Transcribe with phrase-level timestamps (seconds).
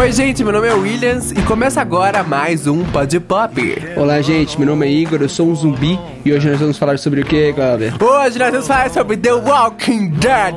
[0.00, 3.60] Oi, gente, meu nome é Williams e começa agora mais um Pod Pop.
[3.98, 6.98] Olá, gente, meu nome é Igor, eu sou um zumbi e hoje nós vamos falar
[6.98, 7.92] sobre o que, Glauber?
[8.02, 10.54] Hoje nós vamos falar sobre The Walking Dead.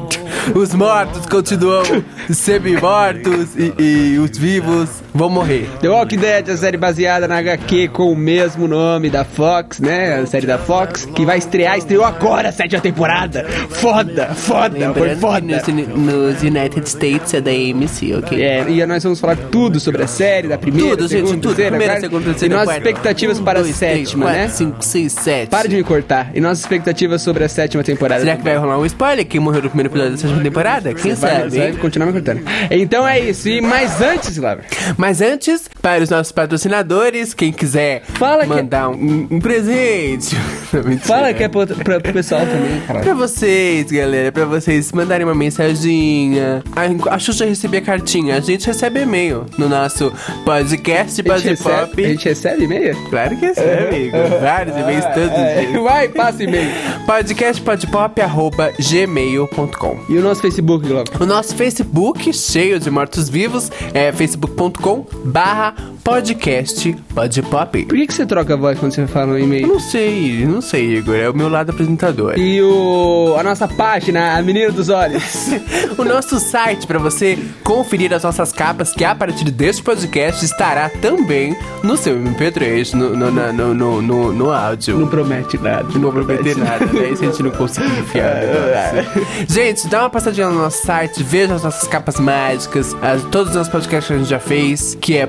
[0.55, 1.83] Os mortos continuam
[2.31, 5.69] semi-mortos e, e os vivos vão morrer.
[5.81, 10.15] The Walking Dead, a série baseada na HQ com o mesmo nome da Fox, né?
[10.19, 13.45] A série da Fox, que vai estrear, estreou agora a sétima temporada.
[13.69, 15.43] Foda, foda, foi foda.
[15.45, 18.41] Nos, nos United States é da AMC, ok?
[18.41, 21.55] É, e nós vamos falar tudo sobre a série, da primeira, Tudo, gente, segunda, tudo.
[21.55, 22.89] terceira, Primeira, quarta, segunda, terceira, e nossas quarta.
[22.89, 24.47] expectativas Um, para dois, a três, sétima, quatro, né?
[24.49, 25.49] Cinco, seis, sete.
[25.49, 26.31] Para de me cortar.
[26.33, 28.21] E nossas expectativas sobre a sétima temporada.
[28.21, 29.25] Será que vai rolar um spoiler?
[29.25, 30.93] Quem morreu no primeiro episódio da sétima temporada?
[30.93, 31.57] Quem Vai, sabe?
[31.57, 32.41] vai continuar me cortando.
[32.71, 33.47] Então é isso.
[33.49, 34.63] E mais antes, Glauber,
[35.03, 40.33] Mas antes, para os nossos patrocinadores, quem quiser Fala que- mandar um, um presente.
[40.73, 43.13] Não, fala que é pro, pro, pro pessoal também, Pra cara.
[43.13, 46.63] vocês, galera, pra vocês mandarem uma mensaginha.
[46.73, 46.83] A,
[47.15, 50.09] a Xuxa recebia cartinha, a gente recebe e-mail no nosso
[50.45, 52.01] podcast Buzz recebe, a Pop.
[52.01, 52.95] gente recebe e-mail?
[53.09, 54.17] Claro que recebe, amigo.
[54.41, 55.83] Vários e-mails todos os É, dias.
[55.83, 56.69] Vai, passa e-mail.
[57.05, 61.11] podcastpodpop.gmail.com E o nosso Facebook, Glauber?
[61.21, 64.92] O nosso Facebook, cheio de mortos-vivos, é facebook.com
[65.25, 67.85] barra podcast podpop.
[67.85, 69.67] Por que, que você troca a voz quando você fala no Eu e-mail?
[69.67, 71.15] não sei, não sei, Igor.
[71.15, 72.37] É o meu lado apresentador.
[72.37, 75.23] E o, a nossa página, a Menina dos Olhos.
[75.95, 80.89] O nosso site para você conferir as nossas capas, que a partir deste podcast estará
[80.89, 84.97] também no seu MP3, no, no, na- no, no, no, no áudio.
[84.97, 85.83] Não promete nada.
[85.93, 87.09] Não vou prometer nada, né?
[87.11, 88.33] Isso a gente não conseguiu enfiar.
[88.41, 89.05] né?
[89.47, 93.55] gente, dá uma passadinha no nosso site, veja as nossas capas mágicas, as- todos os
[93.55, 95.27] nossos podcasts que a gente já fez, que é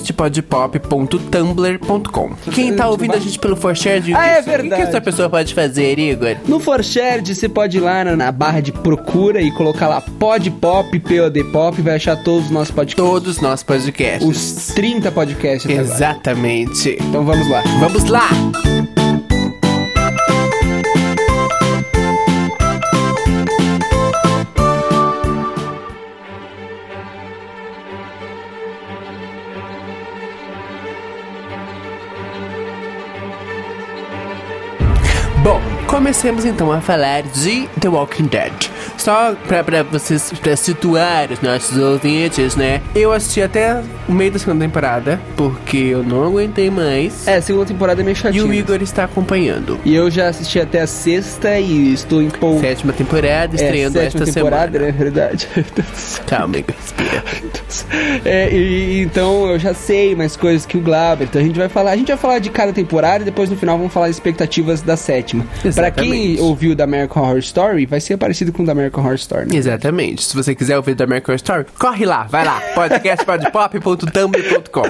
[0.00, 2.30] podcastpodpop.tumblr.com.
[2.52, 4.82] Quem tá ouvindo a gente pelo Forshared, Ah, é o que verdade.
[4.82, 6.36] essa pessoa pode fazer, Igor?
[6.46, 11.44] No ForShared, você pode ir lá na, barra de procura e colocar lá Podpop, POD
[11.44, 13.10] Pop, vai achar todos os nossos podcasts.
[13.10, 14.26] Todos os nossos podcasts.
[14.26, 15.94] Os 30 podcasts até agora.
[15.94, 16.96] Exatamente.
[17.00, 17.62] Então vamos lá.
[17.80, 18.28] Vamos lá!
[35.90, 38.52] Comecemos então a falar de The Walking Dead.
[39.00, 42.82] Só pra, pra vocês, pra situar os nossos ouvintes, né?
[42.94, 47.26] Eu assisti até o meio da segunda temporada, porque eu não aguentei mais.
[47.26, 48.44] É, a segunda temporada é meio E chatinha.
[48.44, 49.80] o Igor está acompanhando.
[49.86, 52.60] E eu já assisti até a sexta e estou empolgado.
[52.66, 54.92] Sétima temporada, É, estreando sétima esta temporada, semana.
[54.92, 54.98] né?
[54.98, 55.48] Verdade.
[56.26, 57.24] Calma, Igor, respira.
[58.24, 61.24] É, e, então eu já sei mais coisas que o Glauber.
[61.24, 63.56] Então a gente vai falar, a gente vai falar de cada temporada e depois no
[63.56, 65.46] final vamos falar das expectativas da sétima.
[65.74, 69.14] Pra quem ouviu da American Horror Story, vai ser parecido com o da American Horror
[69.14, 69.56] Story, né?
[69.56, 70.22] Exatamente.
[70.24, 72.60] Se você quiser ouvir da American Story, corre lá, vai lá.
[72.74, 74.82] podcastpodpop.tumblr.com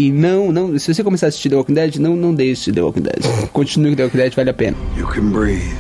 [0.04, 0.78] e- e não, não.
[0.80, 3.50] Se você começar a assistir The Walking Dead, não, não deixe The Walking Dead.
[3.54, 4.78] Continue com The Walking Dead, vale a pena.
[4.98, 5.74] You can breathe.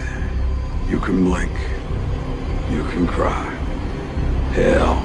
[0.89, 1.51] You can blink.
[2.71, 3.47] You can cry.
[4.55, 4.97] Hell,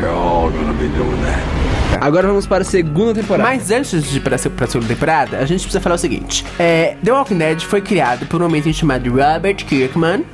[0.00, 1.56] you're all gonna be doing that.
[2.00, 3.48] Agora vamos para a segunda temporada.
[3.48, 6.96] Mas antes de ir se- pra segunda temporada, a gente precisa falar o seguinte: é,
[7.02, 10.24] The Walking Dead foi criado por um homem chamado Robert Kirkman,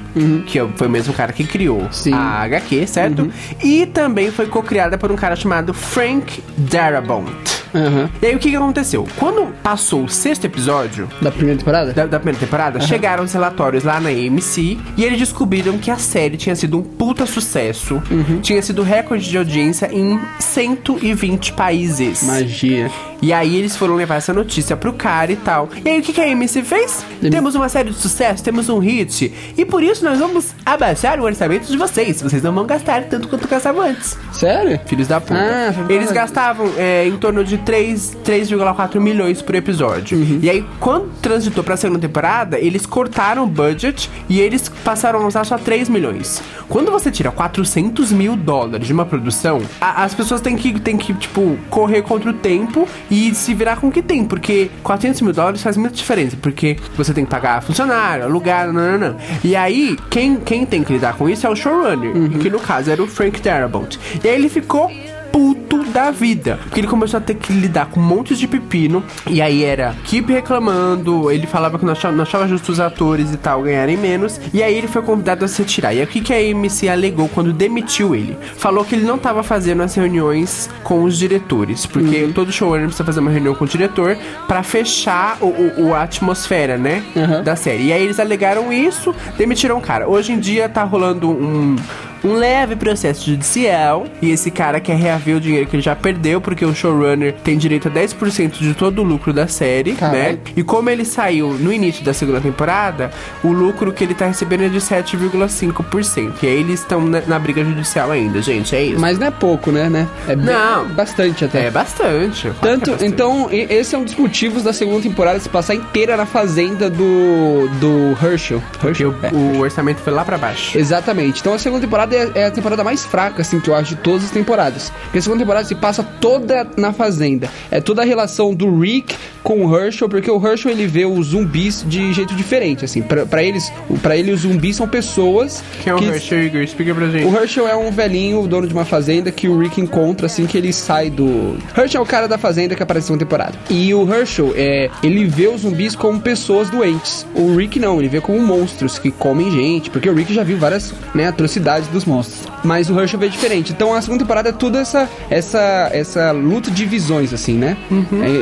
[0.47, 2.15] que é foi o mesmo cara que criou Sim.
[2.15, 3.31] a HQ, certo?
[3.63, 7.31] E também foi co-criada por um cara chamado Frank Darabont.
[7.75, 8.11] Aham.
[8.21, 9.07] E aí o que, que aconteceu?
[9.17, 11.93] Quando passou o sexto episódio, Da primeira temporada?
[11.93, 15.97] da, da primeira temporada, chegaram os relatórios lá na AMC e eles descobriram que a
[15.97, 18.03] série tinha sido um puta sucesso,
[18.43, 22.23] tinha sido recorde de audiência em 120 países.
[22.23, 22.91] Magia.
[23.23, 25.69] E aí eles foram levar essa notícia pro cara e tal.
[25.85, 27.07] E aí o que, que a AMC fez?
[27.31, 29.33] Temos uma série de sucesso, temos um hit.
[29.57, 32.21] E por isso nós vamos abaixar o orçamento de vocês.
[32.21, 34.19] Vocês não vão gastar tanto quanto gastavam antes.
[34.33, 34.79] Sério?
[34.87, 35.35] Filhos da puta.
[35.41, 40.19] Ah, Eles gastavam é, em torno de 3 3,4 milhões por episódio.
[40.19, 40.41] Uhum.
[40.43, 45.27] E aí, quando transitou pra segunda temporada, eles cortaram o budget e eles passaram a
[45.27, 46.43] usar só 3 milhões.
[46.69, 50.97] Quando você tira 400 mil dólares de uma produção, a- as pessoas têm que, têm
[50.97, 54.25] que, tipo, correr contra o tempo e se virar com o que tem.
[54.25, 56.35] Porque 400 mil dólares faz muita diferença.
[56.41, 59.17] Porque você tem que pagar funcionário, alugar, não, não, não.
[59.45, 62.17] E aí, quem, quem tem que lidar com isso é o showrunner.
[62.17, 62.29] Uhum.
[62.31, 64.01] Que no caso era o Frank Darabont.
[64.25, 64.91] E aí ele ficou
[65.33, 66.59] puto da vida.
[66.65, 69.03] Porque ele começou a ter que lidar com montes de pepino.
[69.29, 71.31] E aí era equipe reclamando.
[71.31, 74.41] Ele falava que não achava, não achava justo os atores e tal ganharem menos.
[74.53, 75.95] E aí ele foi convidado a se retirar.
[75.95, 78.37] E o que, que a AMC alegou quando demitiu ele?
[78.57, 81.87] Falou que ele não tava fazendo as reuniões com os diretores.
[81.87, 85.95] Porque todo showrunner precisa fazer uma reunião com o diretor pra fechar o, o- o-
[85.95, 87.03] a atmosfera, né?
[87.17, 87.43] Uhum.
[87.43, 87.85] Da série.
[87.89, 90.09] E aí eles alegaram isso, demitiram o cara.
[90.09, 91.77] Hoje em dia tá rolando um
[92.25, 96.41] um leve processo judicial e esse cara quer reaver o dinheiro que ele já perdeu
[96.41, 100.19] porque o showrunner tem direito a 10% de todo o lucro da série, Caralho.
[100.19, 100.39] né?
[100.57, 103.11] E como ele saiu no início da segunda temporada,
[103.43, 106.33] o lucro que ele tá recebendo é de 7,5%.
[106.43, 109.01] E aí eles estão na, na briga judicial ainda, gente, é isso.
[109.01, 109.89] Mas não é pouco, né?
[109.89, 110.09] né?
[110.29, 110.87] É bem- Não.
[110.89, 111.67] bastante até.
[111.67, 112.51] É bastante.
[112.61, 113.05] Tanto, é bastante.
[113.05, 117.69] então, esse é um dos motivos da segunda temporada se passar inteira na fazenda do,
[117.81, 118.63] do Herschel.
[118.81, 119.11] Porque Herschel?
[119.23, 119.31] o, É.
[119.33, 120.79] o orçamento foi lá pra baixo.
[120.79, 121.41] Exatamente.
[121.41, 123.97] Então a segunda temporada é, é a temporada mais fraca, assim, que eu acho de
[123.97, 124.91] todas as temporadas.
[125.05, 127.49] Porque a segunda temporada se passa toda na fazenda.
[127.71, 131.29] É toda a relação do Rick com o Herschel, porque o Herschel ele vê os
[131.29, 133.03] zumbis de jeito diferente, assim.
[133.03, 136.61] Pra, pra eles, pra ele os zumbis são pessoas Quem é o que Herschel Igor?
[136.63, 137.27] Explica pra gente.
[137.27, 140.47] o Herschel é um velhinho, o dono de uma fazenda, que o Rick encontra assim
[140.47, 141.57] que ele sai do.
[141.77, 143.55] Herschel é o cara da fazenda que aparece na temporada.
[143.69, 147.27] E o Herschel, é, ele vê os zumbis como pessoas doentes.
[147.35, 150.59] O Rick não, ele vê como monstros que comem gente, porque o Rick já viu
[150.59, 152.41] várias né, atrocidades dos monstros.
[152.65, 153.73] Mas o Herschel vê diferente.
[153.73, 157.77] Então a segunda temporada é tudo essa, essa, essa luta de visões, assim, né?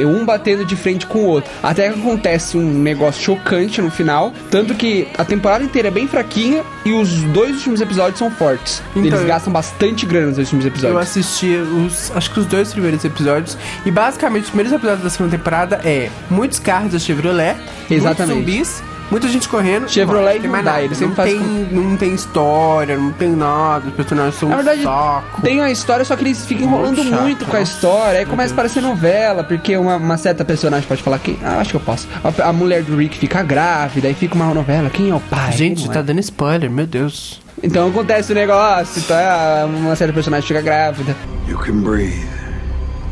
[0.02, 1.50] É um batendo de frente com o outro.
[1.62, 4.32] Até que acontece um negócio chocante no final.
[4.50, 8.82] Tanto que a temporada inteira é bem fraquinha e os dois últimos episódios são fortes.
[8.90, 11.00] Então, Eles eu- gastam bastante grana nos últimos Eu episódios.
[11.00, 13.56] assisti os, acho que os dois primeiros episódios.
[13.84, 17.56] E basicamente, os primeiros episódios da segunda temporada é muitos carros da Chevrolet,
[17.90, 18.34] Exatamente.
[18.44, 19.88] muitos zumbis, muita gente correndo.
[19.88, 23.88] Chevrolet e mais Hyundai, eles sempre não fazem tem, não tem história, não tem nada,
[23.88, 25.42] os personagens são Na verdade, um saco.
[25.42, 28.20] tem a história, só que eles ficam Muito enrolando chato, muito com a história.
[28.20, 31.38] Aí começa a parecer novela, porque uma, uma certa personagem pode falar quem.
[31.42, 32.08] Ah, acho que eu posso.
[32.22, 34.90] A, a mulher do Rick fica grávida, aí fica uma novela.
[34.90, 35.52] Quem é o pai?
[35.52, 36.02] Gente, tá é?
[36.02, 37.40] dando spoiler, meu Deus.
[37.62, 39.66] Então acontece o negócio, tá?
[39.66, 41.14] Uma certa personagem fica grávida.
[41.46, 42.25] You can breathe.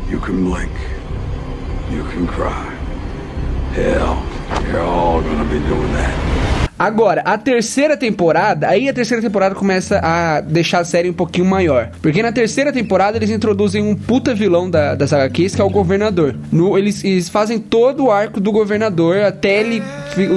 [0.09, 0.71] You can blink.
[1.91, 2.69] You can cry.
[3.75, 4.17] Hell,
[6.79, 11.45] Agora, a terceira temporada, aí a terceira temporada começa a deixar a série um pouquinho
[11.45, 11.91] maior.
[12.01, 15.69] Porque na terceira temporada eles introduzem um puta vilão da, das HQs, que é o
[15.69, 16.37] governador.
[16.49, 19.83] No, eles, eles fazem todo o arco do governador até ele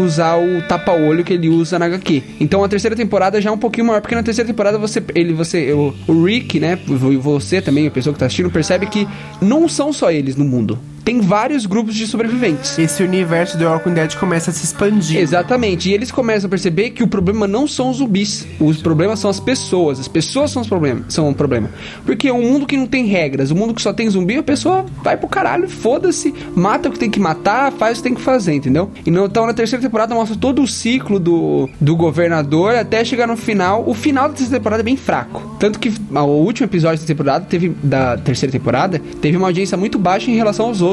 [0.04, 2.24] usar o tapa-olho que ele usa na HQ.
[2.40, 5.32] Então a terceira temporada já é um pouquinho maior, porque na terceira temporada você, ele,
[5.32, 9.06] você, o, o Rick, né, e você também, a pessoa que tá assistindo, percebe que
[9.40, 10.76] não são só eles no mundo.
[11.04, 12.78] Tem vários grupos de sobreviventes.
[12.78, 15.18] Esse universo do Walking Dead começa a se expandir.
[15.18, 15.88] Exatamente.
[15.88, 18.46] E eles começam a perceber que o problema não são os zumbis.
[18.60, 19.98] Os problemas são as pessoas.
[19.98, 21.70] As pessoas são, os problemas, são o problema.
[22.04, 24.84] Porque um mundo que não tem regras, um mundo que só tem zumbi, a pessoa
[25.02, 28.20] vai pro caralho, foda-se, mata o que tem que matar, faz o que tem que
[28.20, 28.90] fazer, entendeu?
[29.04, 33.36] E então na terceira temporada mostra todo o ciclo do, do governador até chegar no
[33.36, 33.84] final.
[33.86, 35.56] O final da terceira temporada é bem fraco.
[35.58, 39.76] Tanto que ah, o último episódio da temporada teve da terceira temporada teve uma audiência
[39.76, 40.91] muito baixa em relação aos outros.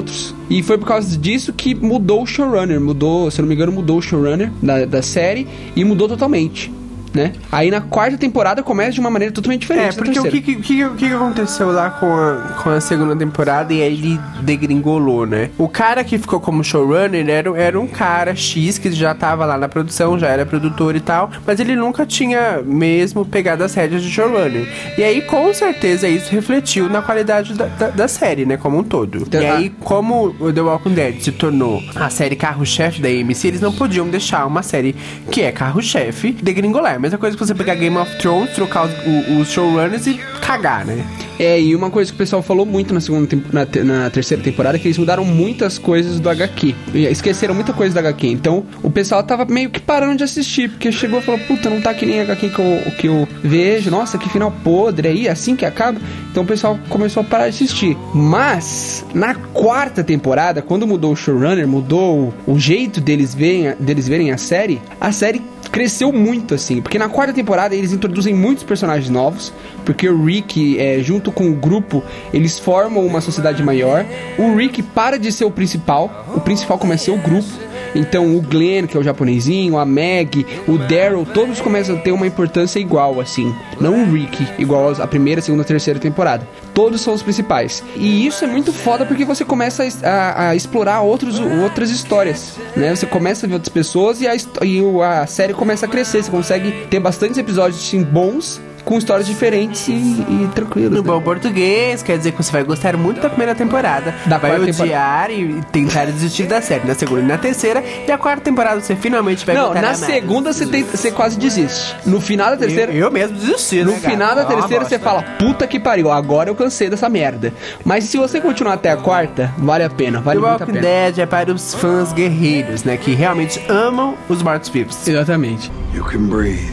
[0.50, 2.80] E foi por causa disso que mudou o showrunner.
[2.80, 6.72] Mudou, se não me engano, mudou o showrunner da, da série e mudou totalmente.
[7.14, 7.34] Né?
[7.52, 9.96] Aí na quarta temporada começa de uma maneira totalmente diferente.
[9.96, 13.74] É, porque o que, que, que, que aconteceu lá com a, com a segunda temporada
[13.74, 15.50] e aí ele degringolou, né?
[15.58, 19.58] O cara que ficou como showrunner era, era um cara X que já tava lá
[19.58, 24.04] na produção, já era produtor e tal, mas ele nunca tinha mesmo pegado as rédeas
[24.04, 24.68] de showrunner.
[24.98, 28.58] E aí, com certeza, isso refletiu na qualidade da, da, da série, né?
[28.58, 29.20] Como um todo.
[29.20, 33.48] Então, e aí, como o The Walking Dead se tornou a série carro-chefe da AMC,
[33.48, 34.96] eles não podiam deixar uma série
[35.32, 36.99] que é carro-chefe degringolar.
[37.00, 38.92] Mesma coisa que você pegar Game of Thrones, trocar os,
[39.40, 41.04] os showrunners e cagar, né?
[41.40, 44.44] É, e uma coisa que o pessoal falou muito na segunda na, te- na terceira
[44.44, 46.76] temporada é que eles mudaram muitas coisas do HQ.
[46.94, 48.28] Esqueceram muita coisa do HQ.
[48.28, 51.80] Então, o pessoal tava meio que parando de assistir, porque chegou e falou, puta, não
[51.80, 55.56] tá que nem HQ que eu, que eu vejo, nossa, que final podre aí, assim
[55.56, 55.98] que acaba.
[56.30, 57.96] Então o pessoal começou a parar de assistir.
[58.14, 64.08] Mas, na quarta temporada, quando mudou o showrunner, mudou o, o jeito deles verem, deles
[64.10, 65.42] verem a série, a série
[65.72, 66.82] cresceu muito, assim.
[66.82, 69.54] Porque na quarta temporada eles introduzem muitos personagens novos.
[69.86, 74.06] Porque o Rick, é, junto com o grupo, eles formam uma sociedade maior.
[74.38, 76.28] O Rick para de ser o principal.
[76.36, 77.69] O principal começa a ser o grupo.
[77.96, 82.12] Então o Glenn, que é o japonesinho, a Meg, o Daryl, todos começam a ter
[82.12, 83.54] uma importância igual, assim.
[83.80, 86.48] Não o Rick, igual a primeira, segunda, terceira temporada.
[86.74, 87.84] Todos são os principais.
[87.96, 92.54] E isso é muito foda porque você começa a, a- a explorar outros, outras histórias,
[92.76, 92.96] né?
[92.96, 96.24] Você começa a ver outras pessoas e a, e a série começa a crescer.
[96.24, 100.90] Você consegue ter bastantes episódios assim, bons, com histórias diferentes e, e tranquilos.
[100.90, 101.08] No né?
[101.08, 105.30] bom português, quer dizer que você vai gostar muito da primeira temporada, Da vai odiar
[105.30, 108.96] e tentar desistir da série na segunda e na terceira, e a quarta temporada você
[108.96, 111.96] finalmente vai Não, na da segunda você, tem- você quase desiste.
[112.04, 112.92] No final da terceira.
[112.92, 114.12] Eu, eu mesmo desisti, No né, cara?
[114.12, 115.00] final da É uma terceira você bosta.
[115.22, 117.54] fala, puta que pariu, agora eu cansei dessa merda.
[117.86, 120.80] Mas se você continuar até a quarta, vale a pena, vale The muito a Walking
[120.80, 120.82] pena.
[120.82, 122.98] Dead é para os fãs guerreiros, né?
[122.98, 125.08] Que realmente amam os mortos-vivos.
[125.08, 125.72] Exatamente.
[125.94, 126.72] You can breathe.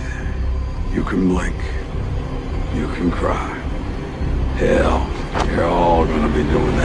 [0.95, 1.53] You can blink.
[2.77, 3.55] You can cry.
[4.59, 5.09] Hell,
[5.49, 6.76] you're all gonna be doing.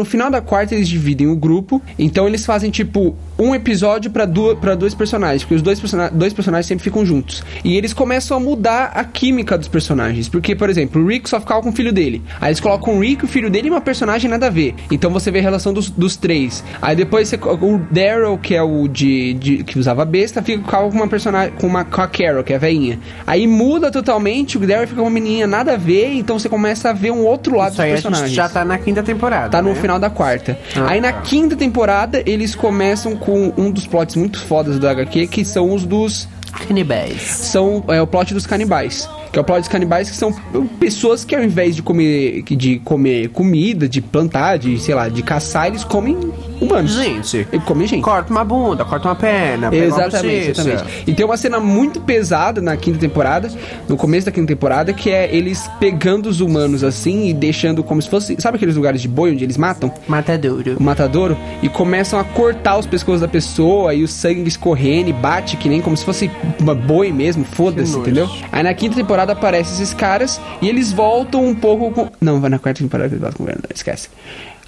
[0.00, 4.24] No final da quarta eles dividem o grupo, então eles fazem tipo um episódio pra
[4.24, 7.42] du pra dois personagens, porque os dois, persona dois personagens sempre ficam juntos.
[7.62, 11.38] E eles começam a mudar a química dos personagens, porque por exemplo, o Rick só
[11.38, 12.22] ficava com o filho dele.
[12.40, 14.74] Aí eles colocam o Rick, o filho dele e uma personagem nada a ver.
[14.90, 16.64] Então você vê a relação dos, dos três.
[16.80, 20.88] Aí depois você, o Daryl, que é o de, de- que usava besta, fica com
[20.88, 22.98] uma personagem com uma com a Carol, que é a veinha.
[23.26, 26.88] Aí muda totalmente, o Daryl fica com uma menininha nada a ver, então você começa
[26.88, 28.30] a ver um outro lado Isso dos personagens.
[28.32, 29.48] já tá na quinta temporada.
[29.50, 29.74] Tá no né?
[29.74, 30.58] final da quarta.
[30.76, 31.20] Ah, Aí na tá.
[31.22, 35.84] quinta temporada, eles começam com um dos plots muito fodas do HQ, que são os
[35.84, 36.28] dos.
[36.66, 37.22] Canibais.
[37.22, 39.08] São é, o plot dos canibais.
[39.32, 40.32] Que é o plot dos canibais que são
[40.78, 45.22] pessoas que ao invés de comer, de comer comida, de plantar, de, sei lá, de
[45.22, 46.16] caçar, eles comem
[46.60, 46.92] humanos.
[46.92, 48.02] Gente, Eles comem gente.
[48.02, 51.04] corta uma bunda, corta uma perna, Exatamente, exatamente.
[51.06, 53.50] E tem uma cena muito pesada na quinta temporada,
[53.88, 58.02] no começo da quinta temporada, que é eles pegando os humanos assim e deixando como
[58.02, 58.36] se fosse.
[58.38, 59.92] Sabe aqueles lugares de boi onde eles matam?
[60.08, 60.76] Matadouro.
[60.78, 65.12] o matadouro e começam a cortar os pescoços da pessoa e o sangue escorrendo e
[65.12, 68.28] bate que nem como se fosse uma boi mesmo, foda-se, entendeu?
[68.52, 72.08] Aí na quinta temporada aparecem esses caras e eles voltam um pouco com.
[72.20, 74.08] Não, vai na quarta temporada que eles voltam com o governador, esquece.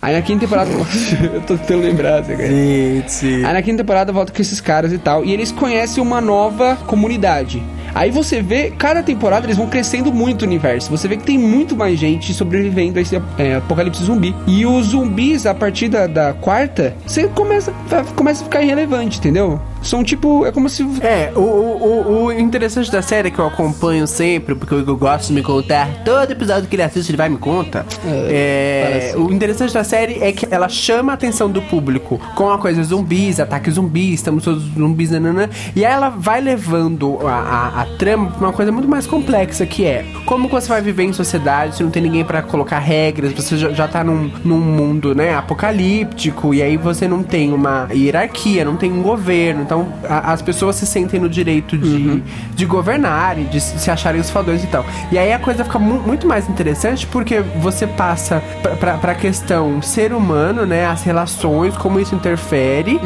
[0.02, 0.68] Aí na quinta temporada.
[1.32, 2.48] eu tô tentando lembrar, assim, cara.
[2.48, 3.26] Gente.
[3.44, 5.24] Aí na quinta temporada volta com esses caras e tal.
[5.24, 7.62] E eles conhecem uma nova comunidade.
[7.94, 10.90] Aí você vê, cada temporada eles vão crescendo muito o universo.
[10.90, 14.34] Você vê que tem muito mais gente sobrevivendo a esse é, apocalipse zumbi.
[14.44, 17.72] E os zumbis, a partir da, da quarta, você começa,
[18.16, 19.60] começa a ficar irrelevante, entendeu?
[19.82, 20.82] São tipo, é como se.
[21.02, 25.34] É, o, o, o- interessante da série que eu acompanho sempre, porque eu gosto de
[25.34, 27.84] me contar, todo episódio que ele assiste ele vai e me conta.
[28.06, 29.16] É, parece.
[29.16, 32.82] o interessante da série é que ela chama a atenção do público com a coisa
[32.82, 37.84] zumbis, ataque zumbis, estamos todos zumbis, nanana, e aí ela vai levando a, a, a
[37.98, 41.76] trama pra uma coisa muito mais complexa, que é como você vai viver em sociedade
[41.76, 45.34] se não tem ninguém pra colocar regras, você já, já tá num, num mundo, né,
[45.34, 50.42] apocalíptico, e aí você não tem uma hierarquia, não tem um governo, então a- as
[50.42, 52.22] pessoas se sentem no direito de,
[52.54, 54.84] de governar e de se acharem os fodões e tal.
[55.10, 59.14] E aí a coisa fica mu- muito mais interessante porque você passa pra, pra, pra
[59.14, 63.00] questão ser humano, né, as relações, como isso interfere,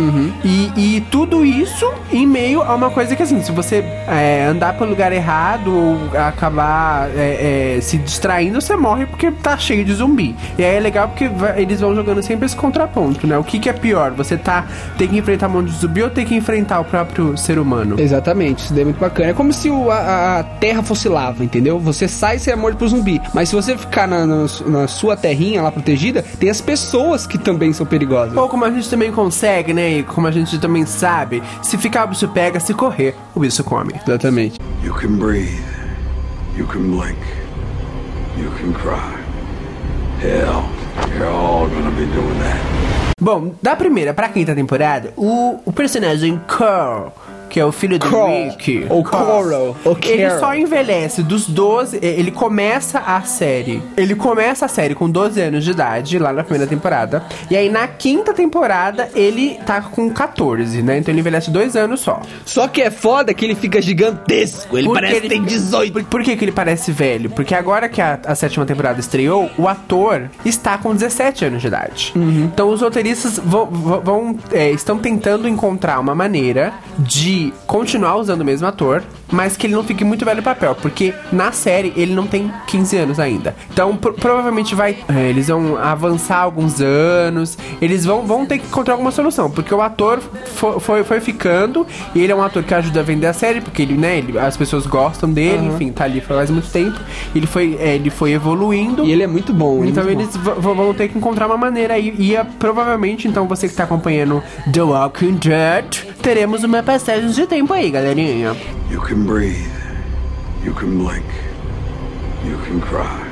[0.45, 4.75] e, e tudo isso em meio a uma coisa que assim, se você é, andar
[4.77, 9.93] pelo lugar errado ou acabar é, é, se distraindo, você morre porque tá cheio de
[9.95, 10.35] zumbi.
[10.59, 13.39] E aí é legal porque vai- eles vão jogando sempre esse contraponto, né?
[13.39, 14.11] O que, que é pior?
[14.13, 14.65] Você tá
[14.99, 17.97] ter que enfrentar um monte de zumbi ou ter que enfrentar o próprio ser humano?
[17.99, 19.31] Exatamente, isso daí é muito bacana.
[19.31, 21.79] É como se o- a, a terra fosse lava, entendeu?
[21.81, 23.21] Você sai e você é morto por zumbi.
[23.35, 27.39] Mas se você ficar na, na- na sua terrinha lá protegida, tem as pessoas que
[27.39, 28.37] também são perigosas.
[28.37, 29.99] Ou como a gente também consegue, né?
[29.99, 33.63] E como a gente também sabe, se ficar o bicho pega, se correr, o bicho
[33.65, 33.95] come.
[34.07, 34.59] Exatamente.
[34.83, 35.59] You can breathe.
[36.57, 37.19] You can blink.
[38.39, 39.17] You can cry.
[40.23, 40.65] Hell,
[41.19, 42.86] you're all gonna be doing that.
[43.19, 47.11] Bom, da primeira pra quinta temporada, o, o personagem Carl,
[47.49, 51.99] que é o filho do Carl, Rick, ou Coral, ou ele só envelhece dos 12,
[52.03, 56.33] e- ele começa a série, ele começa a série com 12 anos de idade, lá
[56.33, 61.21] na primeira temporada, e aí na quinta temporada ele tá com 14, né, então ele
[61.21, 62.21] envelhece dois anos só.
[62.45, 64.77] Só que é foda que ele fica gigantesco.
[64.77, 65.93] Ele Porque parece ele- que tem 18.
[65.93, 67.31] Por, por que, que ele parece velho?
[67.31, 71.69] Porque agora que a, a sétima temporada estreou, o ator está com 17 anos de
[71.69, 72.13] idade.
[72.17, 72.45] Uhum.
[72.53, 77.36] Então os roteiristas vão, vão- vão, é, estão tentando encontrar uma maneira de
[77.67, 81.13] continuar usando o mesmo ator, mas que ele não fique muito velho no papel, porque
[81.33, 83.55] na série ele não tem 15 anos ainda.
[83.73, 84.97] Então pro- provavelmente vai.
[85.09, 89.75] é, eles vão avançar alguns anos, eles vão, vão ter que encontrar alguma solução, porque
[89.75, 90.21] o ator
[90.55, 93.61] fo- foi, foi ficando, e ele é um ator que ajuda a vender a série,
[93.61, 96.99] porque ele, né, ele- as pessoas gostam dele, enfim, tá ali faz muito tempo.
[97.35, 99.05] Ele foi, é, ele foi evoluindo.
[99.05, 99.83] E ele é muito bom.
[99.85, 102.15] é Então muito eles v- vão ter que encontrar uma maneira aí.
[102.19, 107.47] E é, provavelmente, então, você que tá acompanhando The Walking Dead, teremos uma passagem de
[107.47, 108.55] tempo aí, galerinha.
[108.91, 109.67] You can breathe.
[110.65, 111.25] You can blink.
[112.45, 113.25] You can cry.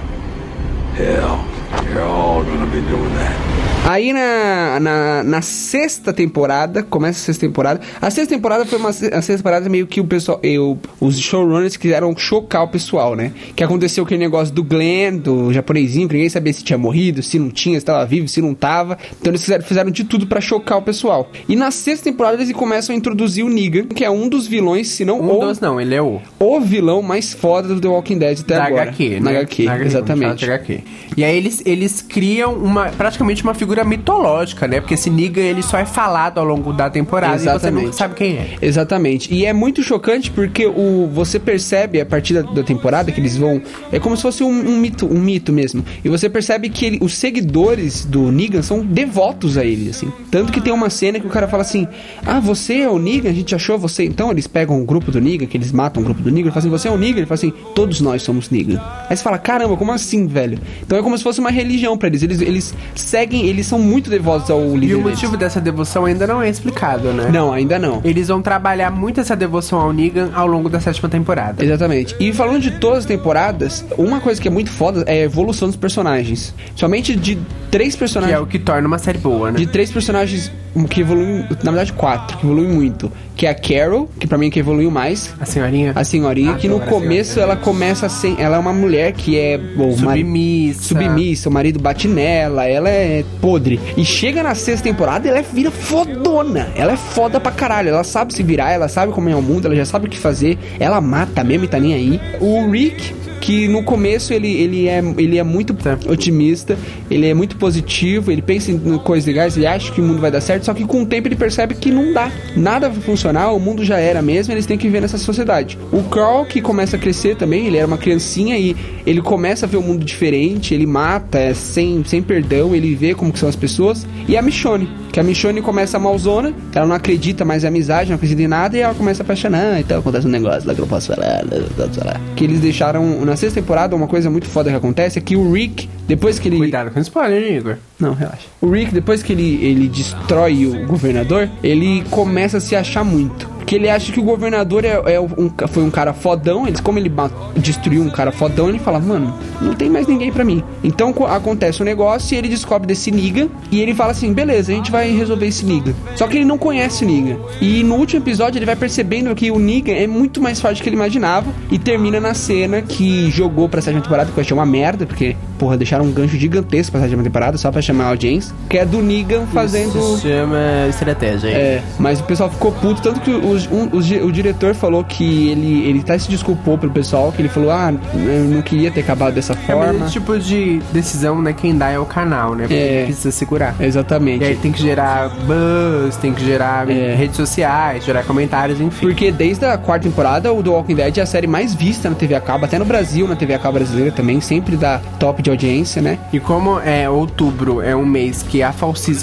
[0.96, 1.44] Hell,
[1.92, 3.63] you're all gonna be doing that.
[3.86, 7.80] Aí na, na, na sexta temporada, começa a sexta temporada.
[8.00, 11.76] A sexta temporada foi uma a sexta temporada meio que o pessoal, eu, os showrunners
[11.76, 13.32] quiseram chocar o pessoal, né?
[13.54, 17.38] Que aconteceu aquele negócio do Glenn, do japonesinho, que ninguém sabia se tinha morrido, se
[17.38, 18.96] não tinha, se tava vivo, se não tava.
[19.20, 21.30] Então eles fizeram, fizeram de tudo pra chocar o pessoal.
[21.46, 24.88] E na sexta temporada eles começam a introduzir o Negan, que é um dos vilões,
[24.88, 26.22] se não Um o, dos não, ele é o.
[26.40, 28.82] o vilão mais foda do The Walking Dead até da agora.
[28.84, 29.38] HQ, Na né?
[29.40, 30.44] HQ, Na HQ, exatamente.
[30.44, 30.80] HQ.
[31.18, 34.80] E aí eles, eles criam uma praticamente uma figura mitológica, né?
[34.80, 37.84] Porque esse Negan ele só é falado ao longo da temporada e você Exatamente.
[37.86, 38.56] nunca sabe quem é.
[38.60, 39.32] Exatamente.
[39.34, 43.36] E é muito chocante porque o você percebe a partir da, da temporada que eles
[43.36, 45.82] vão é como se fosse um, um mito, um mito mesmo.
[46.04, 50.12] E você percebe que ele- os seguidores do Negan são devotos a ele, assim.
[50.30, 51.88] Tanto que tem uma cena que o cara fala assim:
[52.26, 53.30] "Ah, você é o Negan?
[53.30, 54.04] A gente achou você".
[54.04, 56.52] Então eles pegam o grupo do Negan, que eles matam o grupo do Negan, e
[56.52, 57.18] falam assim: "Você é o Negan?".
[57.18, 58.80] Ele fala assim: "Todos nós somos Negan".
[59.08, 60.58] Aí você fala: "Caramba, como assim, velho?".
[60.82, 62.22] Então é como se fosse uma religião pra eles.
[62.22, 65.12] Eles eles seguem, eles são muito devotos ao líder E o deles.
[65.12, 67.28] motivo dessa devoção ainda não é explicado, né?
[67.32, 68.00] Não, ainda não.
[68.04, 71.64] Eles vão trabalhar muito essa devoção ao Negan ao longo da sétima temporada.
[71.64, 72.14] Exatamente.
[72.20, 75.68] E falando de todas as temporadas, uma coisa que é muito foda é a evolução
[75.68, 76.54] dos personagens.
[76.74, 77.38] Somente de
[77.70, 78.36] três Que personagens.
[78.36, 79.58] é o que torna uma série boa, né?
[79.58, 80.50] De três personagens
[80.90, 83.10] que evoluem, na verdade quatro, que evoluem muito.
[83.36, 85.34] Que é a Carol, que pra mim é que evoluiu mais.
[85.40, 85.92] A senhorinha.
[85.94, 88.36] A senhorinha, que no começo ela começa a ser.
[88.38, 89.58] Ela é uma mulher que é.
[89.58, 90.82] Bom, Submissa.
[90.82, 93.24] submissa, o marido bate nela, ela é
[93.54, 93.80] podre.
[93.96, 96.68] E chega na sexta temporada ela vira fodona.
[96.74, 97.90] Ela é foda pra caralho.
[97.90, 100.18] Ela sabe se virar, ela sabe como é o mundo, ela já sabe o que
[100.18, 100.58] fazer.
[100.80, 102.20] Ela mata mesmo e tá nem aí.
[102.40, 103.14] O Rick.
[103.44, 105.98] Que no começo ele, ele, é, ele é muito Tá.
[106.08, 106.78] otimista,
[107.10, 110.30] ele é muito positivo, ele pensa em coisas legais, ele acha que o mundo vai
[110.30, 112.32] dar certo, só que com o tempo ele percebe que não dá.
[112.56, 115.78] Nada vai funcionar, o mundo já era mesmo, eles têm que viver nessa sociedade.
[115.92, 119.68] O Carl, que começa a crescer também, ele era uma criancinha e ele começa a
[119.68, 123.56] ver o mundo diferente, ele mata é, sem, sem perdão, ele vê como são as
[123.56, 124.06] pessoas.
[124.26, 128.08] E a Michonne, que a Michonne começa a malzona, ela não acredita mais em amizade,
[128.08, 130.80] não acredita em nada, e ela começa a apaixonar, então acontece um negócio lá que
[130.80, 132.20] eu não posso falar, não posso falar.
[132.36, 135.52] Que eles deixaram, na sexta temporada, uma coisa muito foda que acontece é que o
[135.52, 136.58] Rick, depois que ele...
[136.58, 137.76] Cuidado com spoiler, Igor.
[137.98, 138.46] Não, relaxa.
[138.60, 143.53] O Rick, depois que ele, ele destrói o governador, ele começa a se achar muito.
[143.64, 146.66] Porque ele acha que o governador é, é um, foi um cara fodão.
[146.68, 147.10] Eles, como ele
[147.56, 150.62] destruiu um cara fodão, ele fala, mano, não tem mais ninguém pra mim.
[150.82, 153.48] Então co- acontece o negócio e ele descobre desse Niga.
[153.70, 155.94] E ele fala assim: beleza, a gente vai resolver esse Niga.
[156.14, 157.38] Só que ele não conhece o Niga.
[157.58, 160.82] E no último episódio ele vai percebendo que o Niga é muito mais forte do
[160.82, 161.50] que ele imaginava.
[161.70, 165.34] E termina na cena que jogou pra sétima temporada, que eu achei uma merda, porque,
[165.58, 168.54] porra, deixaram um gancho gigantesco pra sétima temporada só pra chamar a audiência.
[168.68, 169.88] Que é do Negan fazendo.
[169.98, 170.58] Isso se chama
[170.90, 171.48] estratégia.
[171.48, 171.54] hein?
[171.54, 175.48] É, mas o pessoal ficou puto, tanto que os- um- di- o diretor falou que
[175.50, 179.00] ele, ele até se desculpou pro pessoal, que ele falou, ah, eu não queria ter
[179.00, 180.04] acabado dessa É, mas forma.
[180.04, 181.52] esse tipo de decisão, né?
[181.52, 182.64] Quem dá é o canal, né?
[182.64, 183.04] Porque É.
[183.04, 183.74] precisa segurar.
[183.80, 184.42] Exatamente.
[184.42, 187.14] E aí tem que gerar buzz, tem que gerar É.
[187.14, 189.06] redes sociais, gerar comentários, enfim.
[189.06, 192.14] Porque desde a quarta temporada, o The Walking Dead é a série mais vista na
[192.16, 195.42] TV a cabo, até no Brasil, na TV a cabo brasileira também, sempre dá top
[195.42, 196.18] de audiência, né?
[196.32, 198.72] E como é outubro é um mês que a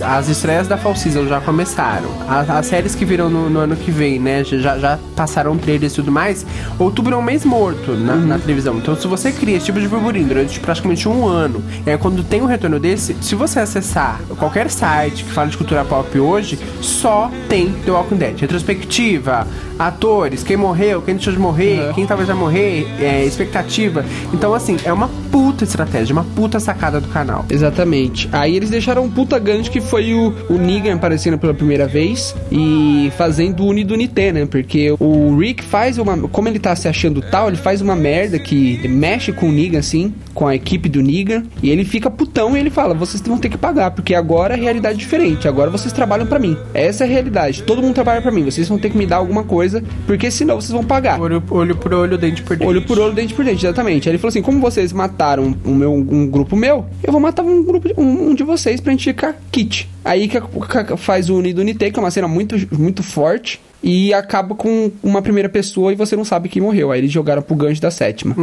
[0.05, 3.75] as estreias da Fall Season já começaram, a- as, séries que viram no, no ano
[3.75, 4.43] que vem, né?
[4.43, 6.45] Já, já passaram trailers e tudo mais.
[6.79, 8.77] Outubro é um mês morto na, na televisão.
[8.77, 12.41] Então, se você cria esse tipo de burburinho durante praticamente um ano, aí quando tem
[12.41, 17.29] um retorno desse, se você acessar qualquer site que fala de cultura pop hoje, só
[17.49, 18.39] tem The Walking Dead.
[18.39, 21.93] Retrospectiva, atores, quem morreu, quem deixou de morrer, Uhum.
[21.93, 24.05] quem talvez vai morrer, é, expectativa.
[24.33, 27.45] Então, assim, é uma puta estratégia, uma puta sacada do canal.
[27.49, 28.29] Exatamente.
[28.31, 32.35] Aí eles deixaram um puta gancho que foi o, o Negan aparecendo pela primeira vez
[32.51, 34.45] e fazendo o Unidunité, né?
[34.45, 36.17] Porque o Rick faz uma.
[36.27, 39.79] Como ele tá se achando tal, ele faz uma merda que mexe com o Negan,
[39.79, 43.37] assim, com a equipe do Negan, e ele fica putão e ele fala: vocês vão
[43.37, 46.57] ter que pagar, porque agora a realidade é diferente, agora vocês trabalham pra mim.
[46.73, 47.63] Essa é a realidade.
[47.63, 50.59] Todo mundo trabalha pra mim, vocês vão ter que me dar alguma coisa, porque senão
[50.59, 51.19] vocês vão pagar.
[51.21, 52.67] Olho, olho por olho, dente por dente.
[52.67, 54.09] Olho por olho, dente por dente, exatamente.
[54.09, 57.43] Aí ele falou assim: como vocês mataram um, meu, um grupo meu, eu vou matar
[57.43, 59.89] um grupo um, um de vocês pra gente ficar kit.
[60.03, 63.61] Aí que, que faz o Unido Unité, que é uma cena muito, muito forte.
[63.83, 66.91] E acaba com uma primeira pessoa e você não sabe quem morreu.
[66.91, 68.35] Aí eles jogaram pro gancho da sétima.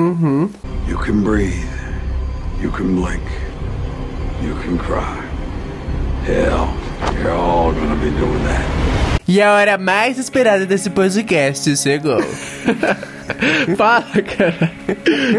[0.88, 1.64] You can breathe.
[2.60, 3.22] You can blink.
[4.42, 5.28] You can cry.
[6.26, 6.68] Hell,
[7.22, 8.88] you're all gonna be doing that.
[9.28, 12.18] E a hora mais esperada desse podcast chegou.
[13.76, 14.70] Fala, cara.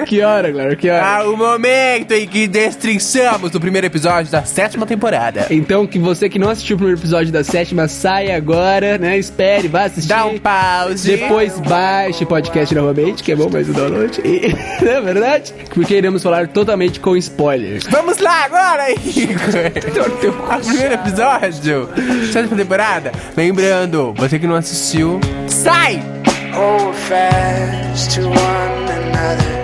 [0.06, 0.76] que hora, galera?
[0.76, 1.04] Que hora?
[1.04, 5.48] Ah, o momento em que destrinçamos o primeiro episódio da sétima temporada.
[5.50, 9.18] Então, que você que não assistiu o primeiro episódio da sétima, saia agora, né?
[9.18, 10.10] Espere, vá assistir.
[10.10, 11.18] Dá um pause.
[11.18, 14.22] Depois baixe o podcast novamente, que é bom mais o download.
[14.24, 15.54] E, não é verdade?
[15.74, 17.86] Porque iremos falar totalmente com spoilers.
[17.90, 20.60] Vamos lá agora, Igor!
[20.60, 21.90] o primeiro episódio,
[22.32, 23.12] sétima temporada.
[23.36, 26.19] Lembrando, você que não assistiu, sai!
[26.54, 29.58] Hold fast to one another.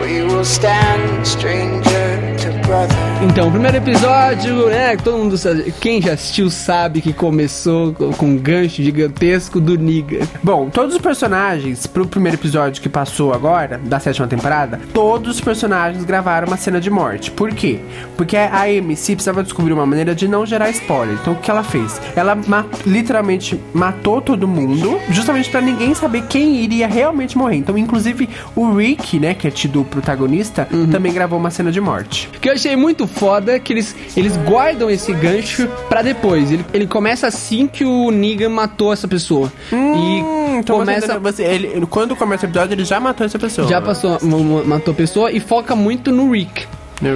[0.00, 3.11] We will stand stranger to brother.
[3.24, 4.96] Então, o primeiro episódio, né?
[4.96, 5.72] Todo mundo sabe.
[5.80, 10.26] Quem já assistiu sabe que começou com um gancho gigantesco do Niga.
[10.42, 15.40] Bom, todos os personagens, pro primeiro episódio que passou agora, da sétima temporada, todos os
[15.40, 17.30] personagens gravaram uma cena de morte.
[17.30, 17.78] Por quê?
[18.16, 21.16] Porque a AMC precisava descobrir uma maneira de não gerar spoiler.
[21.20, 22.00] Então o que ela fez?
[22.16, 27.56] Ela ma- literalmente matou todo mundo, justamente pra ninguém saber quem iria realmente morrer.
[27.56, 31.80] Então, inclusive, o Rick, né, que é tido o protagonista, também gravou uma cena de
[31.80, 32.28] morte.
[32.40, 36.50] Que eu achei muito foda que eles, eles guardam esse gancho pra depois.
[36.50, 39.52] Ele, ele começa assim que o Negan matou essa pessoa.
[39.72, 41.18] Hum, e então começa.
[41.18, 43.68] você, ele, quando começa o episódio, ele já matou essa pessoa.
[43.68, 44.18] Já passou,
[44.64, 46.66] matou a pessoa e foca muito no Rick.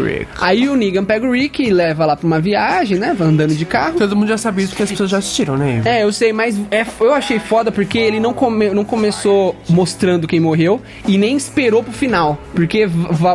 [0.02, 0.26] Rick.
[0.40, 3.14] Aí o Negan pega o Rick e leva lá pra uma viagem, né?
[3.16, 3.98] Vai andando de carro.
[3.98, 5.82] Todo mundo já sabia isso porque as pessoas já assistiram, né?
[5.84, 10.26] É, eu sei, mas é, eu achei foda porque ele não, come, não começou mostrando
[10.26, 12.38] quem morreu e nem esperou pro final.
[12.54, 12.86] Porque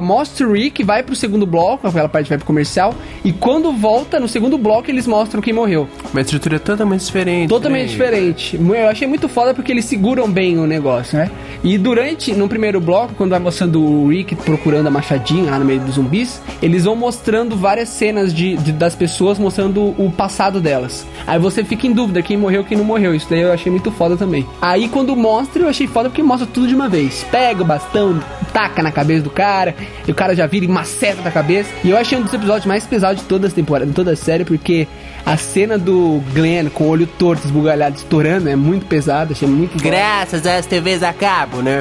[0.02, 4.20] mostra o Rick, vai pro segundo bloco, aquela parte vai pro comercial, e quando volta
[4.20, 5.88] no segundo bloco eles mostram quem morreu.
[6.12, 7.50] Uma estrutura totalmente diferente.
[7.50, 7.92] Totalmente né?
[7.92, 8.60] diferente.
[8.60, 11.30] Eu achei muito foda porque eles seguram bem o negócio, né?
[11.64, 15.66] E durante, no primeiro bloco, quando vai mostrando o Rick procurando a machadinha lá no
[15.66, 20.60] meio dos zumbis, eles vão mostrando várias cenas de, de- das pessoas mostrando o passado
[20.62, 21.06] delas.
[21.28, 23.14] Aí você fica em dúvida quem morreu quem não morreu.
[23.16, 24.46] Isso daí eu achei muito foda também.
[24.62, 27.26] Aí quando mostra, eu achei foda porque mostra tudo de uma vez.
[27.32, 28.20] Pega o bastão,
[28.54, 29.76] taca na cabeça do cara,
[30.08, 31.70] e o cara já vira e maceta da cabeça.
[31.84, 34.16] E eu achei um dos episódios mais pesados de toda a temporada, de toda a
[34.16, 34.88] série, porque
[35.26, 39.82] a cena do Glenn com o olho torto, esbugalhado, estourando é muito pesada, achei muito.
[39.82, 41.80] Graças às TVs a cabo, né?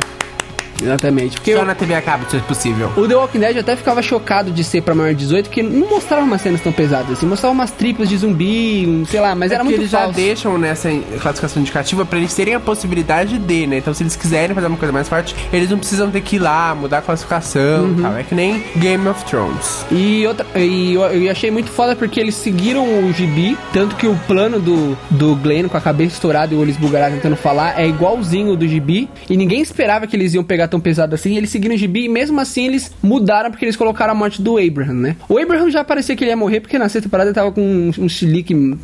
[0.83, 1.37] Exatamente.
[1.37, 2.91] Porque Só o, na TV a cabo, se é possível.
[2.97, 5.63] o The Walking Dead eu até ficava chocado de ser pra maior de 18, porque
[5.63, 9.35] não mostrava umas cenas tão pesadas assim, mostrava umas triplas de zumbi, um, sei lá,
[9.35, 10.07] mas é era muito eles falso.
[10.09, 10.91] já deixam nessa
[11.21, 13.79] classificação indicativa pra eles terem a possibilidade de, né?
[13.79, 16.39] Então, se eles quiserem fazer uma coisa mais forte, eles não precisam ter que ir
[16.41, 17.99] lá, mudar a classificação Uhum.
[17.99, 18.17] e tal.
[18.19, 19.85] É que nem Game of Thrones.
[19.91, 24.07] E, outra, e eu, eu achei muito foda porque eles seguiram o gibi, tanto que
[24.07, 27.79] o plano do, do Glenn com a cabeça estourada e o olho esbugalhado tentando falar
[27.81, 29.09] é igualzinho do gibi.
[29.29, 31.37] E ninguém esperava que eles iam pegar tão pesado assim.
[31.37, 34.57] Eles seguiram o gibi e mesmo assim eles mudaram porque eles colocaram a morte do
[34.59, 35.17] Abraham, né?
[35.29, 37.91] O Abraham já parecia que ele ia morrer porque na sexta temporada tava com um,
[37.99, 38.09] um.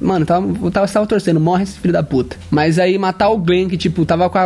[0.01, 2.37] Mano, tava, eu tava, tava torcendo, morre esse filho da puta.
[2.51, 4.45] Mas aí matar o Glenn, que tipo, tava com a,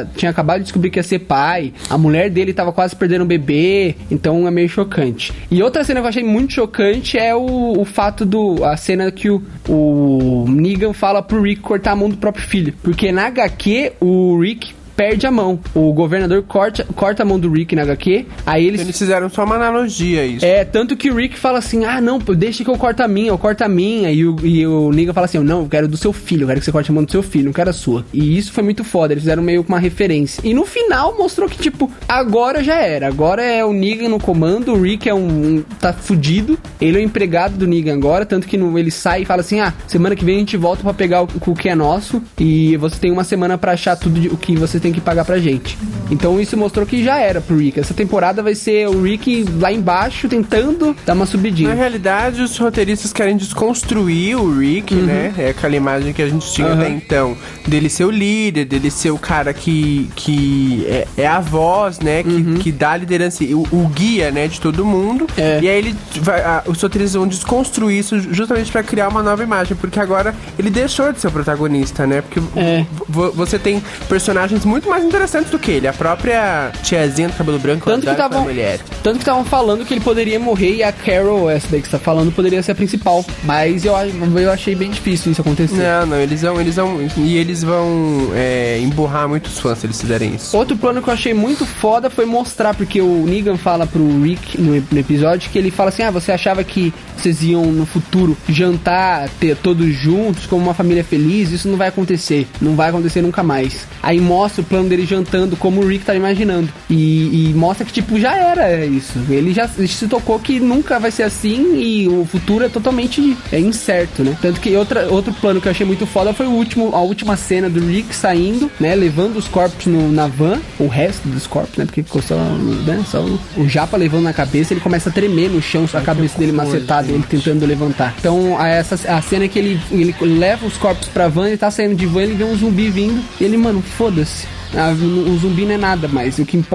[0.00, 1.72] a- Tinha acabado de descobrir que ia ser pai.
[1.88, 3.94] A mulher dele tava quase perdendo um bebê.
[4.10, 5.32] Então é meio chocante.
[5.50, 8.64] E outra cena que eu achei muito chocante é o, o fato do.
[8.64, 12.74] A cena que o, o Negan fala pro Rick cortar a mão do próprio filho.
[12.82, 15.58] Porque na HQ, o Rick perde a mão.
[15.74, 19.44] O governador corta, corta a mão do Rick na HQ, aí eles Eles fizeram só
[19.44, 20.44] uma analogia isso.
[20.44, 23.28] é, tanto que o Rick fala assim: ah, não, deixa que eu corto a minha,
[23.28, 24.12] eu corto a minha.
[24.12, 26.60] E o, e o Negan fala assim: não, eu quero do seu filho, eu quero
[26.60, 28.04] que você corte a mão do seu filho, não quero a sua.
[28.12, 30.42] E isso foi muito foda, eles fizeram meio que uma referência.
[30.44, 33.06] E no final mostrou que, tipo, agora já era.
[33.08, 35.20] Agora é o Negan no comando, o Rick é um.
[35.56, 36.58] um- tá fudido.
[36.80, 39.60] Ele é o empregado do Negan agora, tanto que no- ele sai e fala assim:
[39.60, 42.22] ah, semana que vem a gente volta pra pegar o, o que é nosso.
[42.38, 45.24] E você tem uma semana pra achar tudo de- o que você tem que pagar
[45.24, 45.76] pra gente.
[46.10, 47.78] Então isso mostrou que já era pro Rick.
[47.78, 51.72] Essa temporada vai ser o Rick lá embaixo tentando dar uma Na subidinha.
[51.74, 55.32] realidade, os roteiristas querem desconstruir o Rick, né?
[55.38, 56.72] É aquela imagem que a gente tinha Uhum.
[56.80, 57.36] Até então.
[57.66, 62.22] Dele ser o líder, dele ser o cara que, que é, é a voz, né?
[62.22, 64.46] Que, que dá a liderança, o, o guia, né?
[64.48, 65.22] De todo mundo.
[65.22, 65.28] Uhum.
[65.44, 65.60] É.
[65.62, 69.42] E aí ele vai, a- os roteiristas vão desconstruir isso justamente pra criar uma nova
[69.42, 69.76] imagem.
[69.76, 72.20] Porque agora ele deixou de ser o protagonista, né?
[72.22, 72.84] Porque É.
[73.08, 75.86] vo- você tem personagens muito mais interessantes do que ele.
[75.88, 78.80] A própria tiazinha do cabelo branco, Tanto que estavam mulher.
[79.02, 81.92] tanto que estavam falando que ele poderia morrer e a Carol, essa daí que você
[81.92, 83.24] tá falando, poderia ser a principal.
[83.44, 83.94] Mas eu,
[84.38, 85.76] eu achei bem difícil isso acontecer.
[85.76, 90.00] Não, não, eles vão, eles vão, e eles vão é, emburrar muitos fãs se eles
[90.00, 90.56] fizerem isso.
[90.56, 94.60] Outro plano que eu achei muito foda foi mostrar, porque o Negan fala pro Rick
[94.60, 98.36] no, no episódio que ele fala assim: Ah, você achava que vocês iam no futuro
[98.48, 101.50] jantar, ter todos juntos, como uma família feliz?
[101.50, 102.46] Isso não vai acontecer.
[102.60, 103.86] Não vai acontecer nunca mais.
[104.02, 106.68] Aí mostra o plano dele jantando como o Rick tá imaginando.
[106.88, 109.18] E, e mostra que, tipo, já era isso.
[109.28, 113.58] Ele já se tocou que nunca vai ser assim e o futuro é totalmente é
[113.58, 114.36] incerto, né?
[114.40, 117.36] Tanto que outra, outro plano que eu achei muito foda foi o último, a última
[117.36, 118.94] cena do Rick saindo, né?
[118.94, 121.84] Levando os corpos no- na van, o resto dos corpos, né?
[121.84, 123.02] Porque ficou só, né?
[123.10, 126.38] Só o, o Japa levando na cabeça, ele começa a tremer no chão, a cabeça
[126.38, 128.14] dele macetada, ele tentando levantar.
[128.18, 131.56] Então, a, essa, a cena é que ele, ele leva os corpos pra van, ele
[131.56, 134.46] tá saindo de van, ele vê um zumbi vindo, e ele, mano, foda-se.
[134.74, 136.38] Ah, o zumbi não é nada mais.
[136.38, 136.74] O, que, o,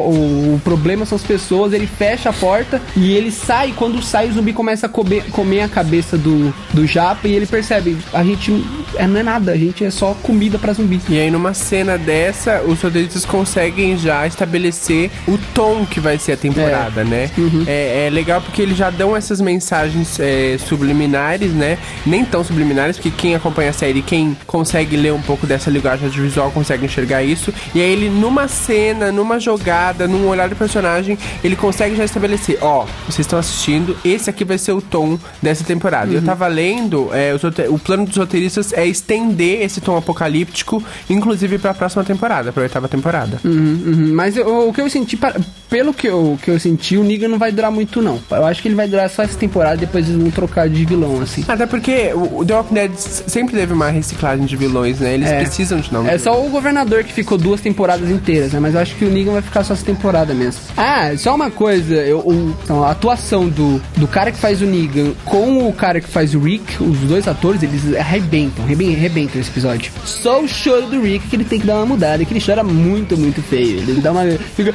[0.56, 1.74] o problema são as pessoas.
[1.74, 3.74] Ele fecha a porta e ele sai.
[3.76, 7.28] Quando sai, o zumbi começa a comer, comer a cabeça do, do japa.
[7.28, 8.64] E ele percebe: a gente
[8.96, 11.00] é, não é nada, a gente é só comida pra zumbi.
[11.10, 16.34] E aí, numa cena dessa, os roteiristas conseguem já estabelecer o tom que vai ser
[16.34, 17.30] a temporada, né?
[17.68, 21.78] É, é legal porque eles já dão essas mensagens é, subliminares, né?
[22.06, 26.08] Nem tão subliminares, porque quem acompanha a série, quem consegue ler um pouco dessa linguagem
[26.10, 27.54] visual, consegue enxergar isso.
[27.74, 32.58] E aí, ele, numa cena, numa jogada, num olhar do personagem, ele consegue já estabelecer:
[32.62, 36.12] ó, vocês estão assistindo, esse aqui vai ser o tom dessa temporada.
[36.13, 41.58] Eu tava lendo, é, os o plano dos roteiristas é estender esse tom apocalíptico, inclusive
[41.58, 43.39] pra próxima temporada, pra oitava temporada.
[43.43, 44.12] Uhum, uhum.
[44.13, 45.36] Mas eu- o que eu senti, pa-
[45.69, 48.19] pelo que eu, que eu senti, o Negan não vai durar muito, não.
[48.32, 51.21] Eu acho que ele vai durar só essa temporada, depois eles vão trocar de vilão,
[51.21, 51.43] assim.
[51.47, 55.13] Até porque o The Walking Dead sempre teve uma reciclagem de vilões, né?
[55.13, 55.39] Eles É.
[55.39, 58.60] precisam de novos É só o governador que ficou duas temporadas inteiras, né?
[58.60, 60.62] Mas eu acho que o Negan vai ficar só essa temporada mesmo.
[60.78, 62.23] Ah, só uma coisa, eu,
[62.63, 66.34] então, a atuação do, do cara que faz o Negan com o cara que faz
[66.36, 69.91] o Rick, os dois atores, eles arrebentam, arrebentam, arrebentam esse episódio.
[70.06, 72.63] Só o choro do Rick que ele tem que dar uma mudada, que ele chora
[72.63, 73.80] muito, muito feio.
[73.80, 74.23] Ele dá uma.
[74.56, 74.71] Fica.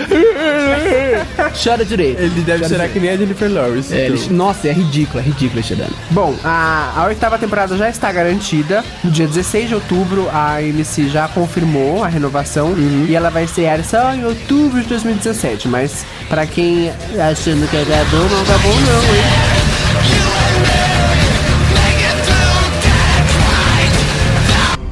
[1.63, 2.21] Chora direito.
[2.21, 2.93] Ele deve Chora ser direito.
[2.93, 3.95] que nem a Jennifer Lawrence.
[3.95, 4.17] É, então.
[4.17, 5.95] ele- nossa, é ridículo, é ridículo chorando.
[6.11, 8.85] Bom, a, a oitava temporada já está garantida.
[9.05, 12.75] No dia 16 de outubro, a MC já confirmou a renovação
[13.09, 15.69] e ela vai estrear só em outubro de 2017.
[15.69, 16.91] Mas pra quem
[17.31, 20.31] achando que acabou, não acabou não, hein?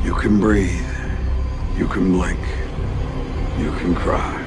[0.05, 0.85] You can breathe.
[1.77, 2.39] You can blink.
[3.59, 4.38] You can cry.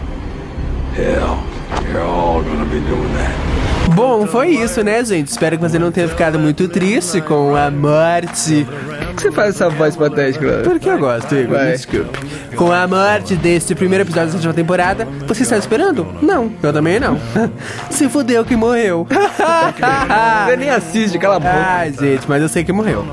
[3.96, 5.28] Bom, foi isso, né, gente?
[5.28, 8.66] Espero que você não tenha ficado muito triste com a morte.
[8.66, 10.62] Por que você faz essa voz patética?
[10.64, 11.66] Porque eu gosto, Igor, Vai.
[11.68, 12.20] me desculpe.
[12.62, 16.06] Com a morte desse primeiro episódio da sétima temporada, você está esperando?
[16.22, 17.20] Não, eu também não.
[17.90, 19.08] Se fudeu que morreu.
[20.46, 21.56] Você nem assiste, cala a boca.
[21.56, 23.04] Ai, gente, mas eu sei que morreu.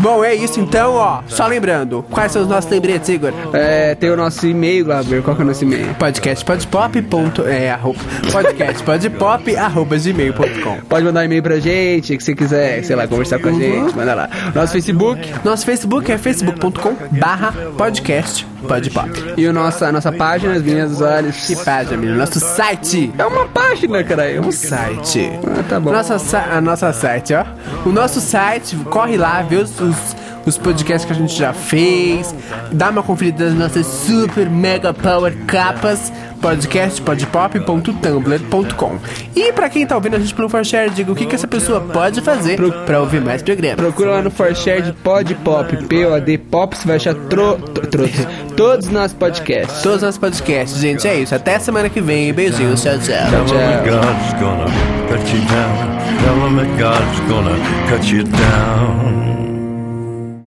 [0.00, 1.20] Bom, é isso então, ó.
[1.28, 3.32] Só lembrando, quais são os nossos lembretes, Igor?
[3.52, 5.22] É, tem o nosso e-mail, Glauber.
[5.22, 5.94] Qual que é o nosso e-mail?
[5.94, 7.06] Podcastpodpop.
[7.46, 8.00] É, arroba,
[8.32, 10.80] podcastpodpop, arroba gmail.com.
[10.88, 13.94] Pode mandar um e-mail pra gente, que você quiser, sei lá, conversar com a gente,
[13.94, 14.28] manda lá.
[14.52, 19.34] Nosso Facebook Nosso Facebook é facebook.com barra podcast podpop.
[19.36, 21.46] e o nosso, a nossa página, as minhas olhos.
[21.46, 22.18] Que página, menino?
[22.18, 23.12] Nosso site.
[23.18, 24.30] É uma página, cara.
[24.30, 25.30] É um site.
[25.46, 25.92] Ah, tá bom.
[25.92, 27.44] Nossa, sa- a nossa site, ó.
[27.86, 29.96] O nosso site, corre lá, vê os, os,
[30.48, 32.34] os podcasts que a gente já fez.
[32.72, 36.12] Dá uma conferida nas nossas super mega power capas.
[36.40, 38.98] podcastpodpop.tumblr.com
[39.34, 41.80] E pra quem tá ouvindo a gente pelo ForShare, diga o que, que essa pessoa
[41.80, 42.56] pode fazer
[42.86, 43.76] pra ouvir mais programas.
[43.76, 48.08] Procura lá no ForShare de Pod Pop, P-O-D Pop, você vai achar tro, tro, tro-
[48.56, 49.82] todos os nossos podcasts.
[49.82, 51.06] Todos os nossos podcasts, gente.
[51.08, 51.34] É isso.
[51.34, 52.32] Até semana que vem.
[52.32, 52.82] Beijinhos.
[52.82, 53.16] Tchau, tchau.
[57.88, 59.27] Tchau, tchau.